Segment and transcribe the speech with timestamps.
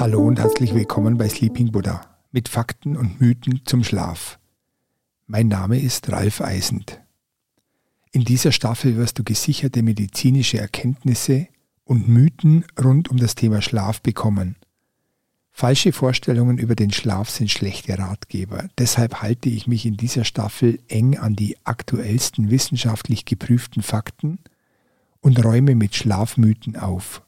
[0.00, 2.00] Hallo und herzlich willkommen bei Sleeping Buddha
[2.32, 4.38] mit Fakten und Mythen zum Schlaf.
[5.26, 7.02] Mein Name ist Ralf Eisend.
[8.10, 11.48] In dieser Staffel wirst du gesicherte medizinische Erkenntnisse
[11.84, 14.56] und Mythen rund um das Thema Schlaf bekommen.
[15.58, 18.68] Falsche Vorstellungen über den Schlaf sind schlechte Ratgeber.
[18.76, 24.38] Deshalb halte ich mich in dieser Staffel eng an die aktuellsten wissenschaftlich geprüften Fakten
[25.22, 27.22] und räume mit Schlafmythen auf.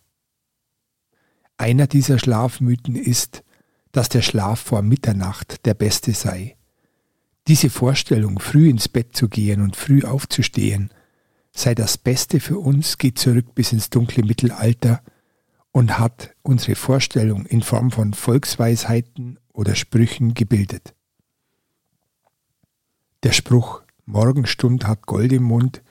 [1.57, 3.45] Einer dieser Schlafmythen ist,
[3.93, 6.59] dass der Schlaf vor Mitternacht der beste sei.
[7.47, 10.91] Diese Vorstellung, früh ins Bett zu gehen und früh aufzustehen,
[11.53, 15.01] sei das Beste für uns, geht zurück bis ins dunkle Mittelalter
[15.73, 20.95] und hat unsere Vorstellung in Form von Volksweisheiten oder Sprüchen gebildet.
[23.23, 25.83] Der Spruch Morgenstund hat Gold im Mund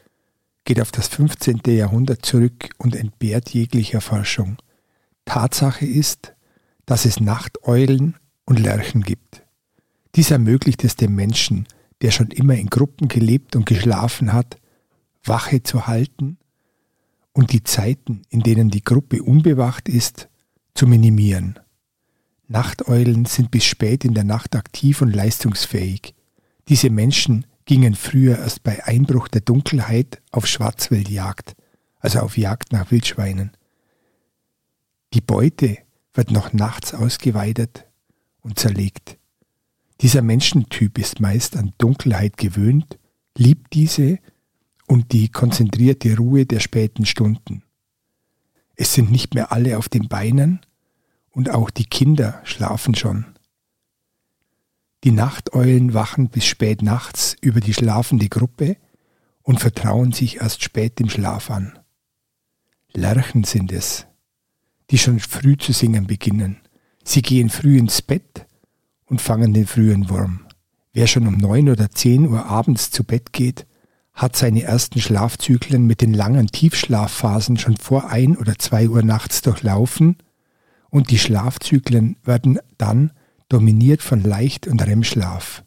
[0.68, 1.62] geht auf das 15.
[1.68, 4.58] Jahrhundert zurück und entbehrt jeglicher Forschung.
[5.24, 6.34] Tatsache ist,
[6.86, 9.44] dass es Nachteulen und Lerchen gibt.
[10.16, 11.68] Dies ermöglicht es dem Menschen,
[12.02, 14.58] der schon immer in Gruppen gelebt und geschlafen hat,
[15.24, 16.38] Wache zu halten
[17.38, 20.28] und die Zeiten, in denen die Gruppe unbewacht ist,
[20.74, 21.60] zu minimieren.
[22.48, 26.16] Nachteulen sind bis spät in der Nacht aktiv und leistungsfähig.
[26.68, 31.56] Diese Menschen gingen früher erst bei Einbruch der Dunkelheit auf Schwarzwildjagd,
[32.00, 33.52] also auf Jagd nach Wildschweinen.
[35.14, 35.78] Die Beute
[36.16, 37.86] wird noch nachts ausgeweidet
[38.42, 39.20] und zerlegt.
[40.02, 42.98] Dieser Menschentyp ist meist an Dunkelheit gewöhnt,
[43.38, 44.18] liebt diese
[44.88, 47.62] und die konzentrierte Ruhe der späten Stunden.
[48.76, 50.62] Es sind nicht mehr alle auf den Beinen
[51.30, 53.26] und auch die Kinder schlafen schon.
[55.04, 58.78] Die Nachteulen wachen bis spät nachts über die schlafende Gruppe
[59.44, 61.78] und vertrauen sich erst spät im Schlaf an.
[62.94, 64.08] Lerchen sind es,
[64.90, 66.62] die schon früh zu singen beginnen.
[67.04, 68.46] Sie gehen früh ins Bett
[69.06, 70.46] und fangen den frühen Wurm.
[70.94, 73.68] Wer schon um neun oder zehn Uhr abends zu Bett geht,
[74.18, 79.44] hat seine ersten Schlafzyklen mit den langen Tiefschlafphasen schon vor ein oder zwei Uhr nachts
[79.44, 80.18] durchlaufen
[80.90, 83.12] und die Schlafzyklen werden dann
[83.48, 85.64] dominiert von Leicht- und REM-Schlaf.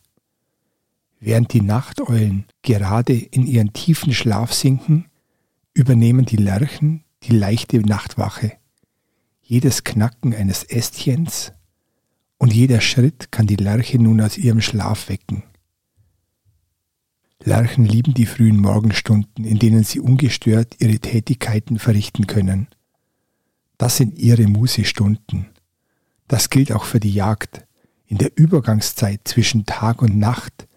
[1.21, 5.07] Während die Nachteulen gerade in ihren tiefen Schlaf sinken,
[5.73, 8.53] übernehmen die Lerchen die leichte Nachtwache.
[9.43, 11.53] Jedes Knacken eines Ästchens
[12.37, 15.45] und jeder Schritt kann die Lerche nun aus ihrem Schlaf wecken.
[17.43, 22.69] Lerchen lieben die frühen Morgenstunden, in denen sie ungestört ihre Tätigkeiten verrichten können.
[23.79, 25.47] Das sind ihre Musestunden.
[26.29, 27.67] Das gilt auch für die Jagd.
[28.07, 30.69] In der Übergangszeit zwischen Tag und Nacht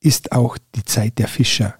[0.00, 1.74] ist auch die Zeit der Fischer.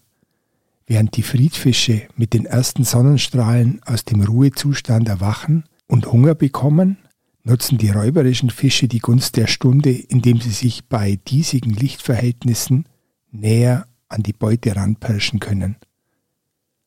[0.87, 6.99] Während die Friedfische mit den ersten Sonnenstrahlen aus dem Ruhezustand erwachen und Hunger bekommen,
[7.45, 12.85] nutzen die räuberischen Fische die Gunst der Stunde, indem sie sich bei diesigen Lichtverhältnissen
[13.31, 15.77] näher an die Beute ranpirschen können.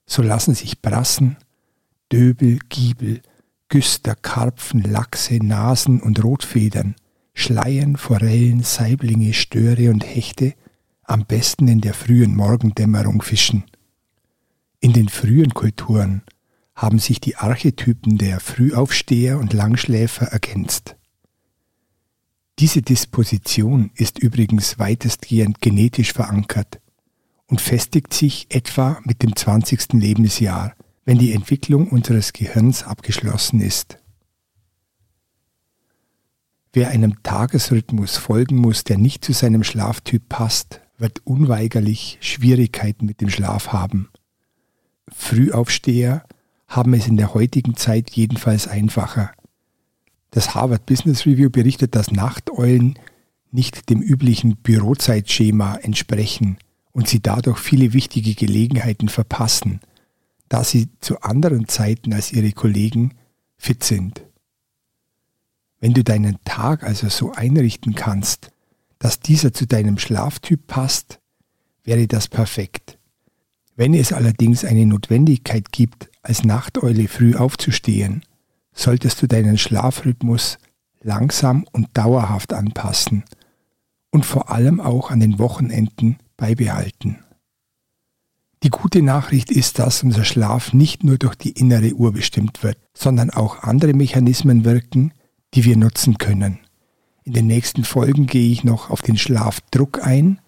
[0.05, 1.37] So lassen sich Brassen,
[2.11, 3.21] Döbel, Giebel,
[3.69, 6.95] Güster, Karpfen, Lachse, Nasen und Rotfedern,
[7.33, 10.53] Schleien, Forellen, Saiblinge, Störe und Hechte
[11.03, 13.63] am besten in der frühen Morgendämmerung fischen.
[14.81, 16.23] In den frühen Kulturen
[16.75, 20.97] haben sich die Archetypen der Frühaufsteher und Langschläfer ergänzt.
[22.59, 26.80] Diese Disposition ist übrigens weitestgehend genetisch verankert
[27.51, 29.93] und festigt sich etwa mit dem 20.
[29.93, 30.73] Lebensjahr,
[31.03, 33.97] wenn die Entwicklung unseres Gehirns abgeschlossen ist.
[36.71, 43.19] Wer einem Tagesrhythmus folgen muss, der nicht zu seinem Schlaftyp passt, wird unweigerlich Schwierigkeiten mit
[43.19, 44.07] dem Schlaf haben.
[45.09, 46.23] Frühaufsteher
[46.69, 49.31] haben es in der heutigen Zeit jedenfalls einfacher.
[50.29, 52.97] Das Harvard Business Review berichtet, dass Nachteulen
[53.51, 56.57] nicht dem üblichen Bürozeitschema entsprechen
[56.91, 59.79] und sie dadurch viele wichtige Gelegenheiten verpassen,
[60.49, 63.13] da sie zu anderen Zeiten als ihre Kollegen
[63.57, 64.25] fit sind.
[65.79, 68.51] Wenn du deinen Tag also so einrichten kannst,
[68.99, 71.19] dass dieser zu deinem Schlaftyp passt,
[71.83, 72.99] wäre das perfekt.
[73.75, 78.23] Wenn es allerdings eine Notwendigkeit gibt, als Nachteule früh aufzustehen,
[78.73, 80.59] solltest du deinen Schlafrhythmus
[81.01, 83.23] langsam und dauerhaft anpassen
[84.11, 87.19] und vor allem auch an den Wochenenden beibehalten.
[88.63, 92.77] Die gute Nachricht ist, dass unser Schlaf nicht nur durch die innere Uhr bestimmt wird,
[92.95, 95.13] sondern auch andere Mechanismen wirken,
[95.53, 96.57] die wir nutzen können.
[97.23, 100.41] In den nächsten Folgen gehe ich noch auf den Schlafdruck ein,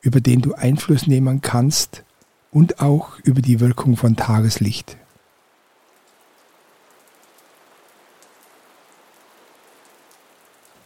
[0.00, 2.02] über den du Einfluss nehmen kannst
[2.50, 4.96] und auch über die Wirkung von Tageslicht.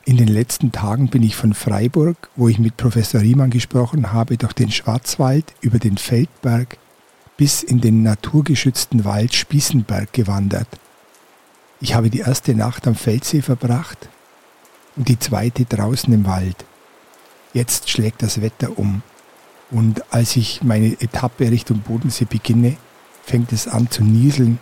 [0.08, 4.38] In den letzten Tagen bin ich von Freiburg, wo ich mit Professor Riemann gesprochen habe,
[4.38, 6.78] durch den Schwarzwald, über den Feldberg
[7.36, 10.66] bis in den naturgeschützten Wald Spießenberg gewandert.
[11.82, 14.08] Ich habe die erste Nacht am Feldsee verbracht
[14.96, 16.64] und die zweite draußen im Wald.
[17.52, 19.02] Jetzt schlägt das Wetter um
[19.70, 22.78] und als ich meine Etappe Richtung Bodensee beginne,
[23.24, 24.58] fängt es an zu nieseln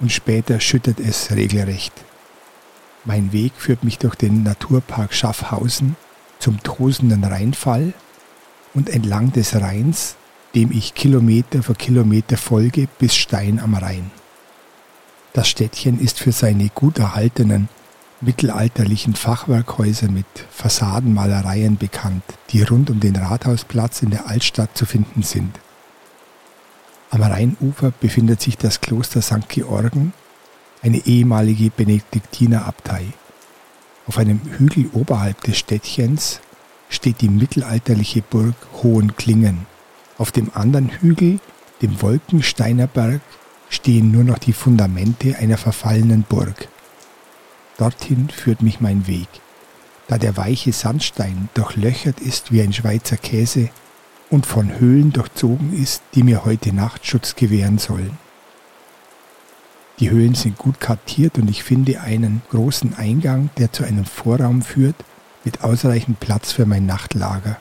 [0.00, 2.05] und später schüttet es regelrecht.
[3.06, 5.94] Mein Weg führt mich durch den Naturpark Schaffhausen
[6.40, 7.94] zum tosenden Rheinfall
[8.74, 10.16] und entlang des Rheins,
[10.56, 14.10] dem ich Kilometer für Kilometer folge bis Stein am Rhein.
[15.34, 17.68] Das Städtchen ist für seine gut erhaltenen
[18.20, 25.22] mittelalterlichen Fachwerkhäuser mit Fassadenmalereien bekannt, die rund um den Rathausplatz in der Altstadt zu finden
[25.22, 25.60] sind.
[27.10, 29.48] Am Rheinufer befindet sich das Kloster St.
[29.48, 30.12] Georgen
[30.86, 33.06] eine ehemalige Benediktinerabtei.
[34.06, 36.40] Auf einem Hügel oberhalb des Städtchens
[36.88, 38.54] steht die mittelalterliche Burg
[38.84, 39.66] Hohenklingen.
[40.16, 41.40] Auf dem anderen Hügel,
[41.82, 43.20] dem Wolkensteiner Berg,
[43.68, 46.68] stehen nur noch die Fundamente einer verfallenen Burg.
[47.78, 49.28] Dorthin führt mich mein Weg,
[50.06, 53.70] da der weiche Sandstein durchlöchert ist wie ein Schweizer Käse
[54.30, 58.16] und von Höhlen durchzogen ist, die mir heute Nacht Schutz gewähren sollen.
[59.98, 64.60] Die Höhlen sind gut kartiert und ich finde einen großen Eingang, der zu einem Vorraum
[64.60, 64.96] führt,
[65.42, 67.56] mit ausreichend Platz für mein Nachtlager.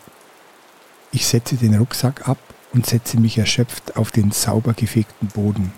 [1.13, 2.37] Ich setze den Rucksack ab
[2.73, 5.71] und setze mich erschöpft auf den sauber gefegten Boden.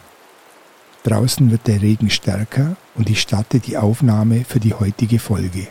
[1.03, 5.67] Draußen wird der Regen stärker und ich starte die Aufnahme für die heutige Folge.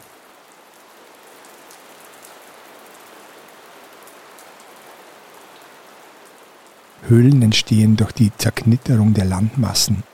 [7.08, 10.04] Höhlen entstehen durch die Zerknitterung der Landmassen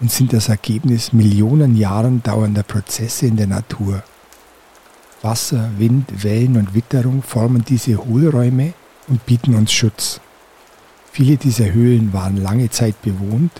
[0.00, 4.02] und sind das Ergebnis Millionen Jahren dauernder Prozesse in der Natur.
[5.22, 8.74] Wasser, Wind, Wellen und Witterung formen diese Hohlräume
[9.08, 10.20] und bieten uns Schutz.
[11.10, 13.50] Viele dieser Höhlen waren lange Zeit bewohnt,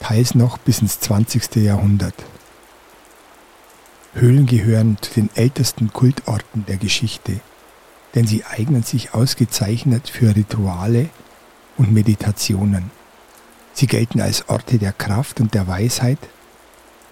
[0.00, 1.56] teils noch bis ins 20.
[1.56, 2.14] Jahrhundert.
[4.14, 7.40] Höhlen gehören zu den ältesten Kultorten der Geschichte,
[8.14, 11.10] denn sie eignen sich ausgezeichnet für Rituale
[11.76, 12.97] und Meditationen.
[13.78, 16.18] Sie gelten als Orte der Kraft und der Weisheit,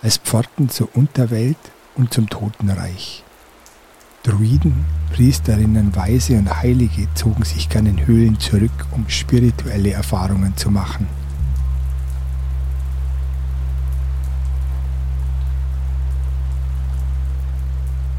[0.03, 1.57] als Pforten zur Unterwelt
[1.95, 3.23] und zum Totenreich.
[4.25, 10.73] Druiden, Priesterinnen, Weise und Heilige zogen sich gern in Höhlen zurück, um spirituelle Erfahrungen zu
[10.73, 11.07] machen.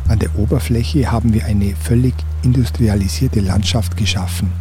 [0.08, 4.54] An der Oberfläche haben wir eine völlig industrialisierte Landschaft geschaffen.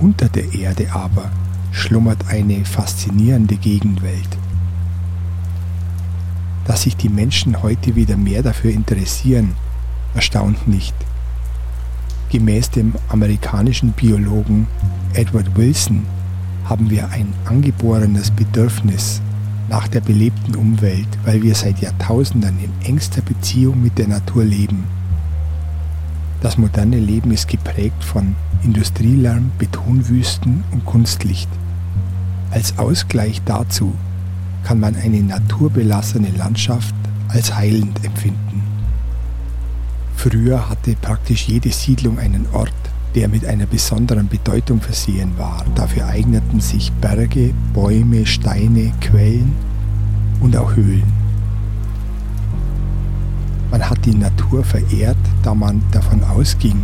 [0.00, 1.30] Unter der Erde aber
[1.76, 4.38] schlummert eine faszinierende Gegenwelt.
[6.64, 9.54] Dass sich die Menschen heute wieder mehr dafür interessieren,
[10.14, 10.94] erstaunt nicht.
[12.30, 14.66] Gemäß dem amerikanischen Biologen
[15.12, 16.04] Edward Wilson
[16.64, 19.20] haben wir ein angeborenes Bedürfnis
[19.68, 24.84] nach der belebten Umwelt, weil wir seit Jahrtausenden in engster Beziehung mit der Natur leben.
[26.40, 28.34] Das moderne Leben ist geprägt von
[28.64, 31.48] Industrielärm, Betonwüsten und Kunstlicht.
[32.50, 33.94] Als Ausgleich dazu
[34.64, 36.94] kann man eine naturbelassene Landschaft
[37.28, 38.62] als heilend empfinden.
[40.14, 42.72] Früher hatte praktisch jede Siedlung einen Ort,
[43.14, 45.64] der mit einer besonderen Bedeutung versehen war.
[45.74, 49.52] Dafür eigneten sich Berge, Bäume, Steine, Quellen
[50.40, 51.12] und auch Höhlen.
[53.70, 56.82] Man hat die Natur verehrt, da man davon ausging,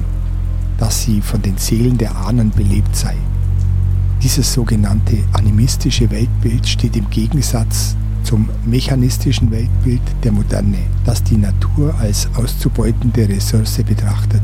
[0.79, 3.17] dass sie von den Seelen der Ahnen belebt sei.
[4.23, 11.93] Dieses sogenannte animistische Weltbild steht im Gegensatz zum mechanistischen Weltbild der Moderne, das die Natur
[11.99, 14.43] als auszubeutende Ressource betrachtet.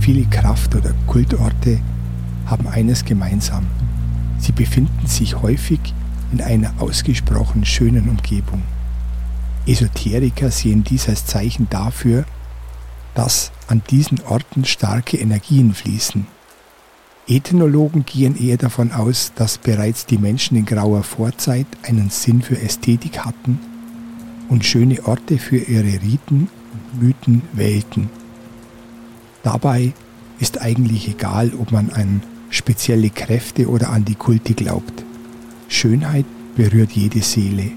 [0.00, 1.78] Viele Kraft- oder Kultorte
[2.46, 3.66] haben eines gemeinsam.
[4.38, 5.94] Sie befinden sich häufig
[6.32, 8.62] in einer ausgesprochen schönen Umgebung.
[9.64, 12.24] Esoteriker sehen dies als Zeichen dafür,
[13.14, 16.26] dass an diesen Orten starke Energien fließen,
[17.26, 22.60] Ethnologen gehen eher davon aus, dass bereits die Menschen in grauer Vorzeit einen Sinn für
[22.60, 23.58] Ästhetik hatten
[24.50, 28.10] und schöne Orte für ihre Riten und Mythen wählten.
[29.42, 29.94] Dabei
[30.38, 35.04] ist eigentlich egal, ob man an spezielle Kräfte oder an die Kulte glaubt.
[35.68, 36.26] Schönheit
[36.56, 37.70] berührt jede Seele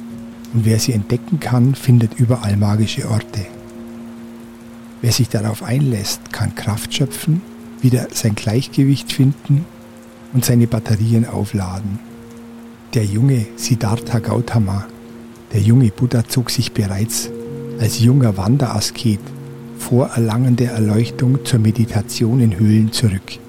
[0.53, 3.45] und wer sie entdecken kann, findet überall magische Orte.
[5.01, 7.41] Wer sich darauf einlässt, kann Kraft schöpfen
[7.81, 9.65] wieder sein Gleichgewicht finden
[10.33, 11.99] und seine Batterien aufladen.
[12.93, 14.85] Der junge Siddhartha Gautama,
[15.53, 17.29] der junge Buddha zog sich bereits
[17.79, 19.19] als junger Wanderasket
[19.77, 23.39] vor Erlangen der Erleuchtung zur Meditation in Höhlen zurück.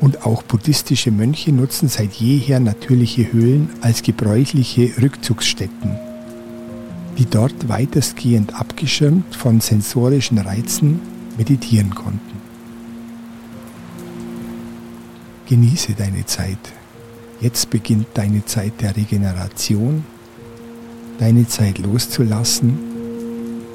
[0.00, 5.96] Und auch buddhistische Mönche nutzen seit jeher natürliche Höhlen als gebräuchliche Rückzugsstätten,
[7.18, 11.00] die dort weitestgehend abgeschirmt von sensorischen Reizen
[11.36, 12.37] meditieren konnten.
[15.48, 16.58] Genieße deine Zeit.
[17.40, 20.04] Jetzt beginnt deine Zeit der Regeneration,
[21.18, 22.78] deine Zeit loszulassen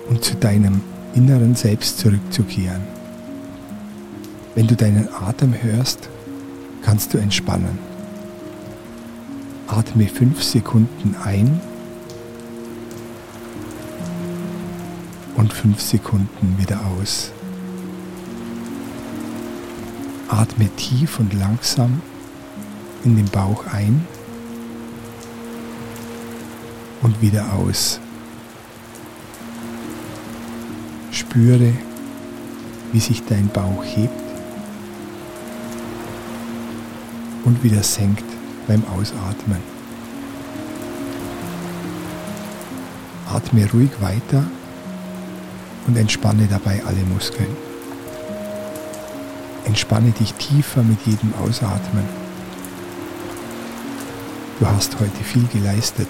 [0.08, 0.82] und zu deinem
[1.16, 2.84] inneren Selbst zurückzukehren.
[4.54, 6.10] Wenn du deinen Atem hörst,
[6.84, 7.80] kannst du entspannen.
[9.66, 11.60] Atme fünf Sekunden ein
[15.36, 17.32] und fünf Sekunden wieder aus.
[20.34, 22.02] Atme tief und langsam
[23.04, 24.08] in den Bauch ein
[27.04, 28.00] und wieder aus.
[31.12, 31.72] Spüre,
[32.92, 34.24] wie sich dein Bauch hebt
[37.46, 38.26] und wieder senkt
[38.68, 39.62] beim Ausatmen.
[43.32, 44.44] Atme ruhig weiter
[45.86, 47.73] und entspanne dabei alle Muskeln.
[49.66, 52.08] Entspanne dich tiefer mit jedem Ausatmen.
[54.60, 56.08] Du hast heute viel geleistet.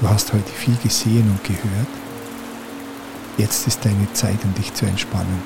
[0.00, 1.88] Du hast heute viel gesehen und gehört.
[3.38, 5.42] Jetzt ist deine Zeit, um dich zu entspannen.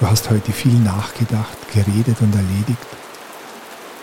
[0.00, 2.86] Du hast heute viel nachgedacht, geredet und erledigt.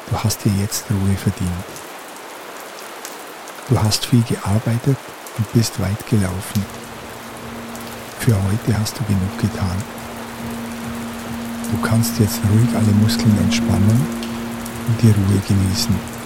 [0.09, 1.51] Du hast dir jetzt Ruhe verdient.
[3.69, 4.97] Du hast viel gearbeitet
[5.37, 6.65] und bist weit gelaufen.
[8.19, 9.96] Für heute hast du genug getan.
[11.71, 14.05] Du kannst jetzt ruhig alle Muskeln entspannen
[14.87, 16.16] und die Ruhe genießen.